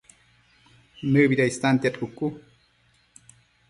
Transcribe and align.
¿Nëbida 1.11 1.45
istantiad 1.51 1.95
cucu? 2.01 2.27